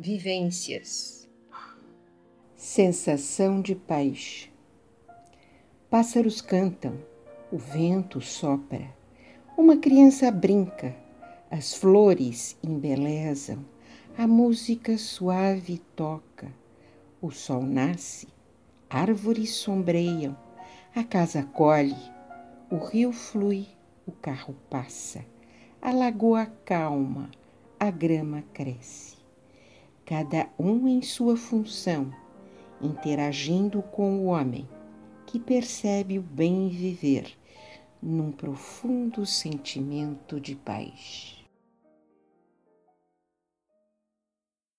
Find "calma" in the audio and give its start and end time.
26.64-27.32